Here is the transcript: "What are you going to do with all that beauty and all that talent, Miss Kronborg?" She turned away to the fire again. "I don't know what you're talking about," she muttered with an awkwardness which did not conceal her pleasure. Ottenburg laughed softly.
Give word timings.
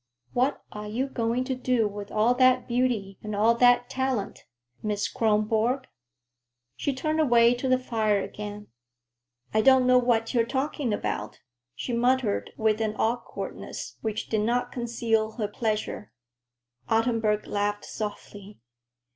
"What 0.33 0.63
are 0.71 0.87
you 0.87 1.05
going 1.07 1.43
to 1.43 1.53
do 1.53 1.87
with 1.87 2.11
all 2.11 2.33
that 2.33 2.67
beauty 2.67 3.19
and 3.21 3.35
all 3.35 3.53
that 3.59 3.87
talent, 3.87 4.45
Miss 4.81 5.07
Kronborg?" 5.07 5.85
She 6.75 6.91
turned 6.91 7.19
away 7.19 7.53
to 7.53 7.69
the 7.69 7.77
fire 7.77 8.19
again. 8.19 8.65
"I 9.53 9.61
don't 9.61 9.85
know 9.85 9.99
what 9.99 10.33
you're 10.33 10.43
talking 10.47 10.91
about," 10.91 11.41
she 11.75 11.93
muttered 11.93 12.49
with 12.57 12.81
an 12.81 12.95
awkwardness 12.97 13.97
which 14.01 14.27
did 14.27 14.41
not 14.41 14.71
conceal 14.71 15.33
her 15.33 15.47
pleasure. 15.47 16.11
Ottenburg 16.89 17.45
laughed 17.45 17.85
softly. 17.85 18.57